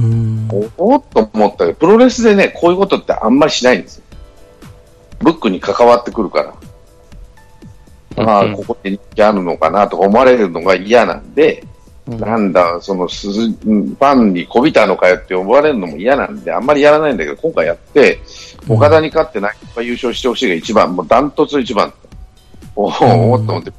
[0.00, 0.48] うん。
[0.78, 4.04] おおっと思ったけど、プロレスでね、こういうことってあんまりしないんですよ。
[5.20, 6.54] ブックに関わってくるから。
[8.24, 11.64] ああ、ここで人気あるのかなとか思われるのが嫌なんで、
[12.06, 18.20] なんだ、そのファンにこびたのかよって思われるのも嫌なんで、あんまりやらないんだけど、今回やって、
[18.68, 21.92] 岡田に勝って何か優勝してほしいが一番、もうダントツ一番。
[22.74, 23.72] おお、おーっと思って、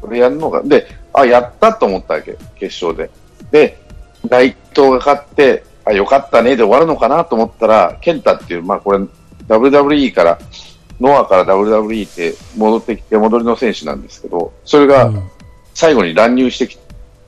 [0.00, 3.10] これやるのが、で、あ、やったと思ったわけ、決勝で。
[3.50, 3.78] で、
[4.28, 8.98] 内藤が勝って、あ、よかったねで終わるのかなと思ったら、ケンタっていう、まあこれ、
[9.48, 10.38] WWE から、
[11.00, 15.12] ノアから WWE って戻ってきて、戻りの選手なんですけど、それが
[15.74, 16.76] 最後に乱入してき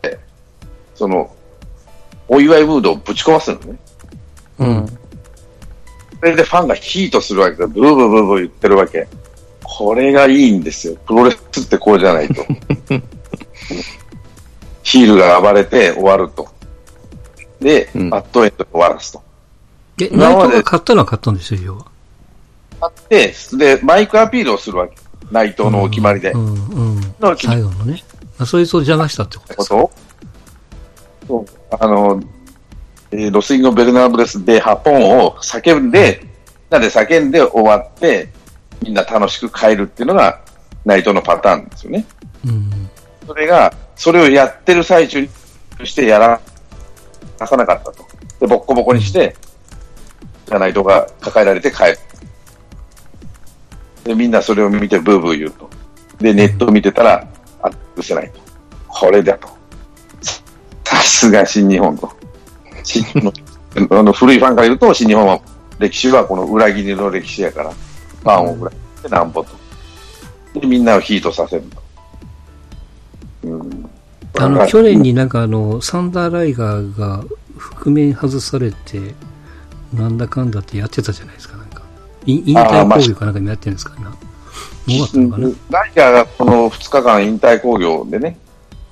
[0.03, 0.19] て、
[0.95, 1.35] その、
[2.29, 3.79] お祝いムードをぶち壊すのね。
[4.59, 4.87] うん。
[6.21, 7.67] それでファンがヒートするわけだ。
[7.67, 9.09] ブーブーブーブー言ってるわけ。
[9.63, 10.97] これがいいんですよ。
[11.07, 12.45] プロレスってこうじゃないと。
[14.83, 16.49] ヒールが暴れて終わると。
[17.61, 19.23] で、うんバッドエンドで終わらすと。
[20.01, 21.87] え、内藤が勝ったのは勝ったんでしょ、要は。
[22.81, 24.97] あって、で、マイクアピールをするわけ。
[25.31, 26.33] 内藤のお決まりで。
[26.33, 26.55] うん、う
[26.99, 27.15] ん。
[27.21, 28.03] の決まり最後のね。
[28.39, 29.75] あそいつを邪魔したってことですか？
[29.77, 29.93] こ
[31.29, 31.35] と？
[31.35, 32.23] をそうあの、
[33.13, 36.31] えーロスインゴ・ベルナーブレスでハポンを叫んで、みん
[36.71, 38.31] なで叫んで終わって、
[38.83, 40.41] みんな楽しく帰るっていうのが
[40.87, 42.07] 内藤のパターンですよね。
[42.47, 42.89] うん。
[43.27, 45.29] それが、それをやってる最中に
[45.85, 46.41] してやら
[47.41, 48.07] なさなかったと。
[48.39, 49.35] で、ボッコボコにして、
[50.47, 51.99] じゃあ内藤が抱えられて帰る。
[54.05, 55.71] で、みんなそれを見てブーブー言うと。
[56.21, 57.27] で、ネットを見てたら、
[57.63, 58.41] あ、許せないと。
[58.87, 59.49] これだと。
[60.85, 62.11] さすが新日本と。
[62.85, 63.33] 新日本
[63.99, 65.41] あの古いファンから言うと、新日本は
[65.79, 69.51] 歴史はこの裏切りの歴史やから、ファンを裏切ってなんぼと。
[70.61, 71.90] で、みんなをヒートさせると。
[74.47, 74.57] うん。
[74.57, 77.25] あの、去年になんかあの、サンダーライガーが
[77.57, 79.15] 覆面外されて、
[79.95, 81.83] なんだかんだってやってたじゃないですか、なんか。
[82.27, 84.11] い引退攻撃かなんかもやってるんですか、今。
[84.11, 84.17] も
[85.05, 88.39] うったのかなライガーがこの2日間引退興行でね、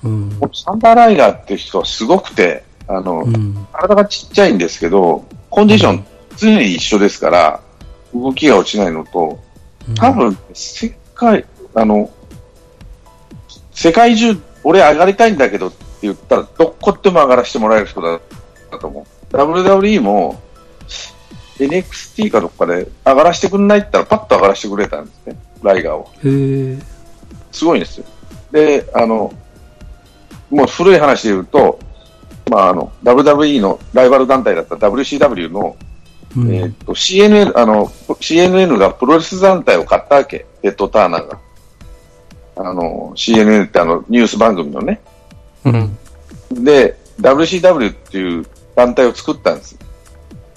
[0.03, 0.39] うん。
[0.53, 3.67] サンダーライガーって人はすごくて、あの、うん。
[3.71, 6.05] 体がちっちゃいんですけど、コンディション
[6.37, 7.59] 常に一緒ですから、
[8.13, 9.39] 動きが落ちないのと、
[9.95, 12.09] 多分、世界、あの、
[13.71, 18.19] 世界中、俺上がりたいんだけどって言ったら、どこっても上がらせてもらえる人だ
[18.79, 19.35] と思う。
[19.35, 20.41] WWE も、
[21.57, 26.09] NXT かどっかで上がらせてくんないって言ったら、パッと上がらせてくれたんですね、ライガーを。
[26.23, 26.77] へえ。
[27.51, 28.05] すごいんですよ。
[28.51, 29.33] で、あの、
[30.49, 31.79] もう古い話で言うと、
[32.49, 35.77] まあ、あの、WWE のライバル団体だった WCW の、
[36.35, 40.45] うんえーっと、CNN、あの、CNN がプロレス団体を買ったわけ。
[40.61, 41.39] テッド・ターナーが。
[42.59, 44.99] あの、CNN ってあの、ニュース番組のね。
[45.63, 45.97] うん。
[46.63, 48.45] で、WCW っていう
[48.75, 49.77] 団体を作ったんです。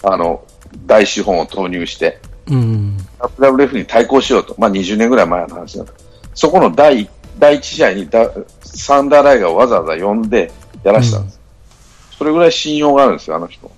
[0.03, 0.45] あの、
[0.85, 2.19] 大資本を投入して。
[2.49, 2.97] うん。
[3.21, 4.57] WWF に対抗しようと。
[4.59, 5.85] まあ、20年ぐらい前の話だ
[6.35, 8.29] そこの第、第一試合にダ
[8.65, 10.51] サンダーライガーをわざわざ呼んで
[10.83, 11.41] やらしたんです。
[12.19, 13.71] それぐらい信用があるんですよ、あの人。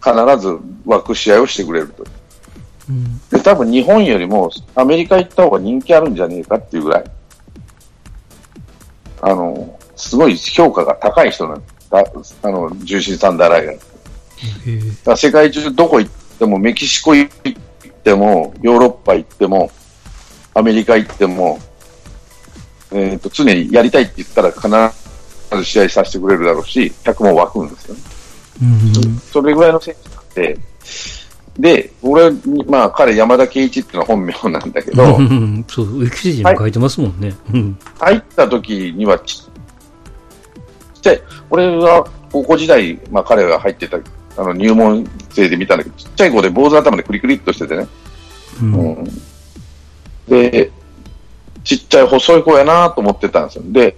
[0.00, 2.04] 必ず枠試合をしてくれると。
[2.88, 3.18] うん。
[3.30, 7.04] で、多分日本よりもアメリカ行った方が人気あるんじゃねえかっていうぐらい、
[9.26, 12.04] あの、すごい評価が高い人なんだ、
[12.42, 13.78] あの、重心サンダーライガー。
[15.04, 19.70] だ世界中どこ行っても、メキシコ行っても、ヨーロッパ行っても、
[20.52, 21.58] アメリカ行っても、
[22.92, 28.00] えっ、と、常にやりたいって言ったら必ず試合させてくれるだろうし、客も湧くんですよね。
[28.62, 29.18] うん。
[29.32, 30.58] それぐらいの選手なんで、
[31.58, 37.34] で、俺に、まあ、彼、山田圭一っていうのは本名なんだけどう、ん そう、ウィキペディアにも書いてますもんね。
[37.52, 37.78] うん。
[38.00, 39.50] 入った時にはちちっ
[41.00, 43.98] ちゃい、俺は高校時代、まあ、彼が入ってた、
[44.36, 47.86] あの、入門生で見たんだけど、ちっちゃい子で坊主頭でクリクリっとしててね。
[48.60, 48.64] う。
[48.64, 49.04] うんん。
[50.28, 50.72] で、
[51.62, 53.62] ちっちゃい細い子やなと思ってたんですよ。
[53.68, 53.96] で、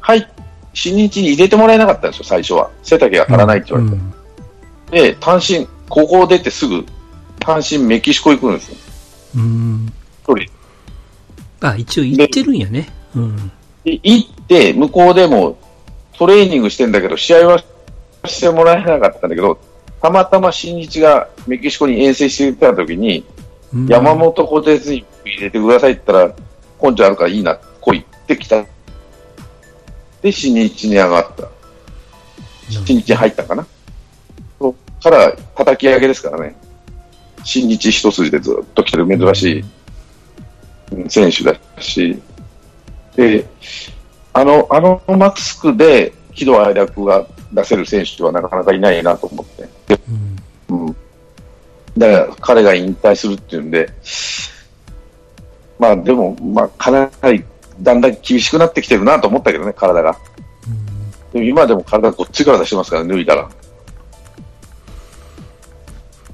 [0.00, 0.30] はい、
[0.72, 2.70] 新日に入れてもらえなかったんですよ、最初は。
[2.82, 3.96] 背丈が足らないって言われて。
[3.96, 4.15] うん
[4.90, 6.84] で、単身、高校出てすぐ、
[7.38, 8.76] 単身メキシコ行くんですよ。
[9.36, 9.92] うん。
[10.22, 10.52] 一人。
[11.60, 12.88] あ、一応言ってるんやね。
[13.14, 13.50] うん。
[13.84, 15.58] で行って、向こうでも
[16.18, 17.64] トレーニングしてんだけど、試合は
[18.24, 19.58] してもらえなかったんだけど、
[20.02, 23.24] たまたま新日がメキシコに遠征してた時に、
[23.74, 28.64] うん山本小鉄に入れてくださいって言ったら、根性あるからいいな、来いって来た。
[30.22, 31.48] で、新日に上がった。
[32.70, 33.66] 新日に入ったかな。
[35.02, 36.54] から叩き上げですからね。
[37.44, 39.64] 新日一筋でずっと来てる珍しい
[40.92, 42.20] うん選手だし、
[43.14, 43.46] で、
[44.32, 49.68] あの、あのマスクで喜怒哀楽が出せる選手はなかなかいないなと思って。
[50.68, 50.86] うん。
[50.86, 50.96] うん。
[51.96, 53.90] だから彼が引退するっていうんで、
[55.78, 57.44] まあでも、まあかなり
[57.80, 60.16] だんだん厳しくなってきてるなと思ったけどね、体が。
[61.32, 63.48] でも今でも体こっちから出してますから、脱いだら。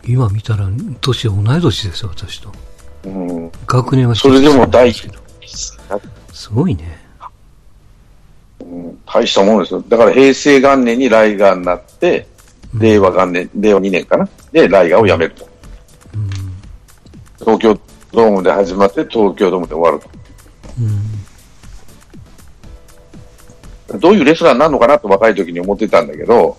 [0.07, 0.69] 今見たら、
[1.01, 2.53] 年は同い年ですよ、私と。
[3.05, 3.53] うん。
[3.67, 5.23] 学年はそれでも第一緒なん
[6.01, 7.01] ですごいね。
[8.61, 9.85] うん大したもんですよ。
[9.89, 12.27] だから平成元年にライガーになって、
[12.75, 14.29] 令和元年、令和2年かな？
[14.51, 15.47] で、ライガーを辞めると。
[16.15, 16.31] うん。
[17.39, 17.79] 東京
[18.13, 20.09] ドームで始まって、東京ドームで終わる
[20.81, 20.99] うん。
[23.89, 23.99] と。
[23.99, 26.57] どういうレスラーになるのかなと若い時に思ってたんだけど、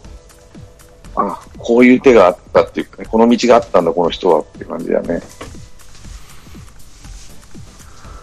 [1.16, 5.22] あこういう手があったっていうかね、この道があったんだ、この人はっていう感じだね。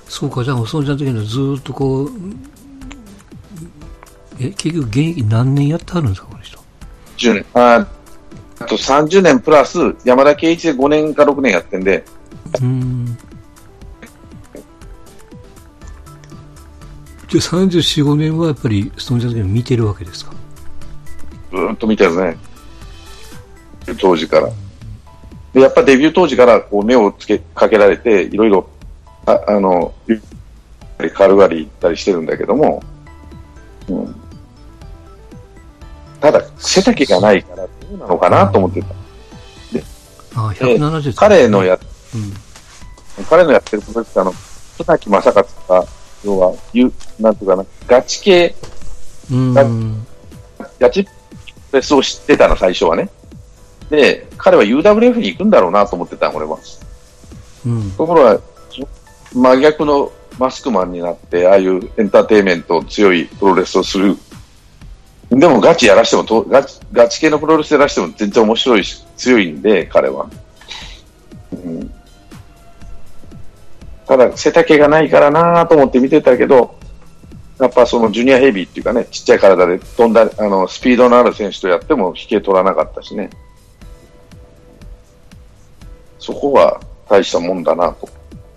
[0.09, 2.11] そうか、じゃあ、そのちゃん時にずーっとこう、
[4.41, 6.59] え、結局現役何年やってはるんですか、この人
[7.17, 7.47] ？10年。
[7.55, 7.87] あ
[8.59, 12.05] あと30年プラス、山田圭一で5年か6年やってんで、
[12.55, 13.07] うーん。
[17.29, 20.33] じゃあ34、5年はやっぱり、ストーンジャズゲーム見てるわけですか？
[21.53, 22.37] ずーっと見てるね。
[23.97, 24.51] 当時から。
[25.53, 28.69] で、やっぱデビュー当時からこう目をつけかけられて、いろいろ、
[29.27, 29.93] ああの、
[31.15, 32.83] 軽々行ったりしてるんだけども、
[33.89, 34.15] うん、
[36.21, 38.89] ただ、背丈がないからどうなのかなと思ってた。
[40.37, 41.79] ああ、170で彼のや、
[42.15, 42.19] う
[43.21, 43.25] ん。
[43.25, 44.33] 彼のやってることってあの、
[44.79, 45.87] 戸崎正勝とか、
[46.25, 48.55] 要は、ゆなんていうかな、ガチ系、
[49.31, 50.07] うーん。
[50.79, 51.11] ガチプ
[51.73, 53.09] レスを知ってたの、最初はね。
[53.91, 56.59] で、彼は UWF に行くんだろうなと思ってた、俺は。
[57.67, 57.91] うん。
[57.93, 58.41] ところが、
[59.35, 64.17] 真逆のマスクマンになって、ああいうエンターテインメント強いプロレスをする。
[65.31, 70.29] でもガチやらしてもとガチ、ガチ系のプロレスやらしても全然面白いし、強いんで、彼は。
[71.53, 71.93] うん、
[74.07, 76.77] ただ、背丈がないからなと思って見てたけど、
[77.61, 83.31] やっぱそのジュニアヘビーっていうかね、ちっちゃい体で飛んだ、あの、スピードのある選手とやっても引け取らなかったしね。
[86.21, 88.09] そこは大したもんだなと。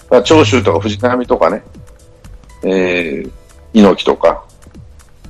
[0.09, 1.64] だ長州とか藤波とかね、
[2.64, 3.32] えー、
[3.74, 4.45] 猪木とか、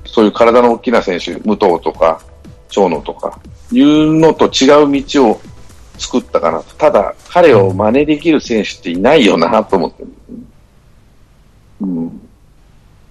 [0.05, 2.21] そういう体の大きな選手、武藤とか、
[2.69, 3.39] 長野とか、
[3.71, 5.41] いうのと違う道を
[5.97, 6.75] 作ったかなと。
[6.75, 10.09] ただ、彼を真似できる選手っていないよなと思ってる。
[11.81, 12.21] うん。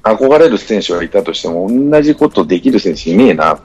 [0.02, 3.60] 憧れる選手がいたとしても、同じことできる選手いねえな。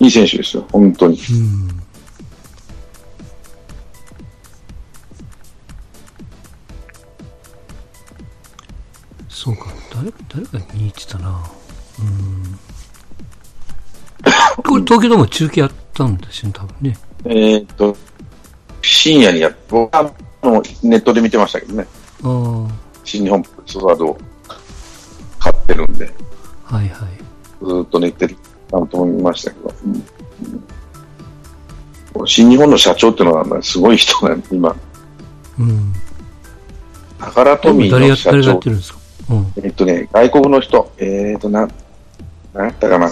[0.00, 1.18] いい選手ですよ、本当に。
[1.18, 1.68] うん。
[9.28, 11.42] そうか、誰、誰かに似てたな。
[12.00, 12.58] うん。
[14.62, 16.98] これ東京ドーム中継やったんですよね、多分ね。
[17.24, 17.96] えーっと、
[18.82, 20.02] 深夜にやっ僕は
[20.42, 21.86] もうネットで見てましたけどね、
[22.22, 22.68] あ
[23.04, 24.18] 新日本プロレスワードを
[25.38, 26.12] 買ってるんで、
[26.68, 27.08] あ、はいはい。
[27.60, 28.36] ずーっと寝てる、
[28.70, 29.67] なんとも見ましたけど、うん
[32.26, 34.74] 新日本の社長っていうのはすごい人なんで、今、
[35.58, 35.92] うん。
[37.18, 38.98] タカラトミー誰やの社長誰がやって、るんですか？
[39.30, 39.52] うん。
[39.56, 41.68] えっとね、外国の人、えっと、な、
[42.52, 43.08] なんやったかな、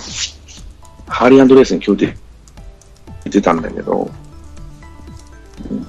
[1.06, 2.16] ハーリーレースに今日で
[3.24, 4.10] 出てたんだけど、
[5.70, 5.86] うん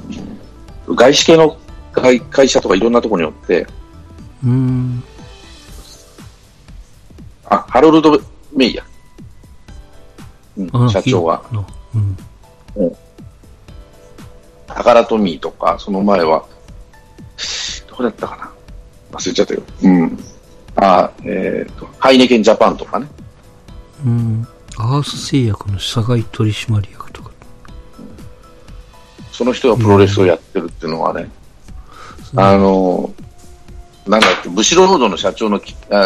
[0.95, 1.57] 外資系の
[1.91, 3.67] 会会社とかいろんなところによって、
[4.41, 5.03] うん。
[7.43, 8.21] あ、ハロルド・
[8.55, 8.85] メイヤー、
[10.57, 11.43] うんあ社長は。。
[11.43, 11.65] 聞いたの
[12.77, 12.95] うん。
[14.67, 16.45] タカラトミーとか、その前は、
[17.87, 18.51] どこだったかな？
[19.17, 19.61] 忘れちゃったよ。
[19.83, 20.19] うん。
[20.75, 23.07] あ、えっ、と、ハイネケンジャパンとかね。
[24.05, 24.47] うん。
[24.77, 27.31] アース製薬の社外取締役とか。
[29.31, 31.29] その人がプロレスをやってるっていうのはね、
[32.35, 33.13] あの、
[34.05, 35.59] なんだっけ、ブシロードの社長の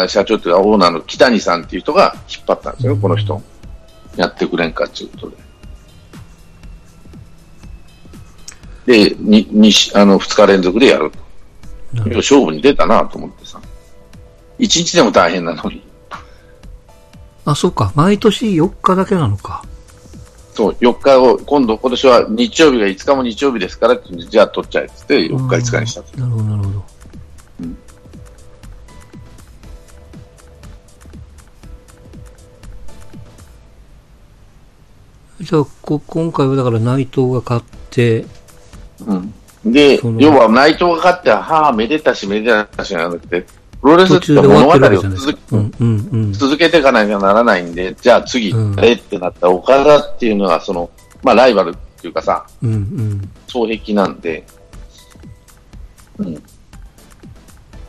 [0.08, 3.42] 社長っていうかオーナーの北谷さんっていう人が引っ張ったんですよ、この人。
[4.16, 5.36] やってくれんかっていうことで。
[9.10, 11.18] で、に、にし、あの、二日連続でやると。
[12.16, 13.60] 勝負に出たなと思ってさ。
[14.58, 15.82] 一日でも大変なのに。
[17.44, 17.92] あ、そうか。
[17.94, 19.64] 毎年4日だけなのか。
[20.54, 26.20] そう、4日を、今度、今年は日曜日が5日も日曜日ですからって、じゃあ取っちゃえって言って、4日5日にしたと。
[26.20, 26.84] なるほど、なるほど。
[35.42, 38.24] じゃあこ、今回はだから内藤が勝って、
[39.04, 39.34] うん。
[39.64, 43.44] で要は内藤が勝って、はあ、めでたしめでたしじゃなくて、
[43.80, 45.38] プロレス途って物語を続か。
[45.50, 46.32] うん、うん、うん。
[46.32, 50.88] 続けていかなきゃならないんで、じゃあ次、うんえってなった岡田っていうのは、その、
[51.24, 53.30] まあライバルっていうかさ、うん、うん。
[53.48, 54.44] 双璧なんで、
[56.18, 56.42] うん。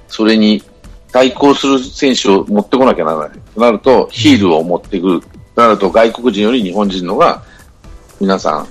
[0.08, 0.64] それに
[1.12, 3.40] 対抗する選手を持ってこなきゃならない。
[3.54, 5.22] となると、ヒールを持ってくる。
[5.56, 7.44] となると、外国人より日本人のが、
[8.20, 8.68] 皆さん、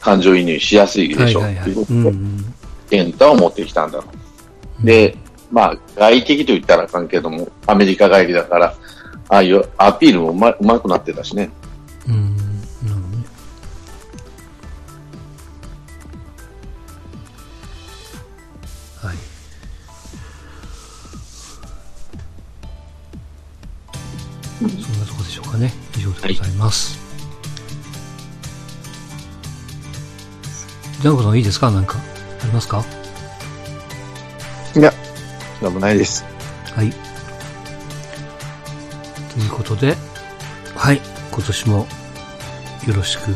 [0.00, 1.42] 感情移入しやすいでしょう。
[1.42, 3.30] はいはいうことで、うん、うん。
[3.30, 4.04] を持ってきたんだろ
[4.82, 4.86] う。
[4.86, 5.16] で、
[5.50, 8.74] まあ、外敵と言ったらあかんけども、アメリカ帰りだから、
[9.28, 11.50] ああいうアピールもうまうまくなってたしね。
[12.08, 13.24] うん、なるほどね。
[19.02, 19.16] はい。
[24.82, 25.72] そんなとこでしょうかね。
[26.02, 26.98] 以上でございます。
[31.00, 31.70] ジャンコさんいいですか？
[31.70, 31.98] なんか、
[32.42, 32.84] ありますか？
[34.74, 34.92] いや、
[35.62, 36.24] なんもないです。
[36.74, 36.90] はい。
[39.32, 39.96] ということで、
[40.74, 41.00] はい。
[41.30, 41.86] 今年も
[42.86, 43.34] よろしく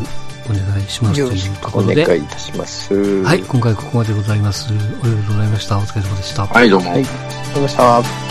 [0.50, 3.22] お願いしますというとこおろで、願いいたします。
[3.22, 3.42] はい。
[3.42, 4.68] 今回ここまでございます。
[4.68, 5.78] ありがとうございました。
[5.78, 6.46] お疲れ様でした。
[6.46, 6.90] はい、どうも。
[6.90, 6.98] はい。
[6.98, 7.10] ありが
[7.54, 8.25] とうございました。